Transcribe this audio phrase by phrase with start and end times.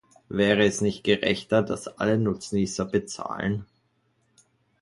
[0.29, 3.67] Wäre es nicht gerechter, dass alle Nutznießer bezahlen?